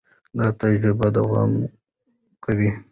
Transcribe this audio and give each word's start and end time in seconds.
دا 0.37 0.47
تجربه 0.61 1.07
دوام 1.17 1.51
کوي. 2.43 2.69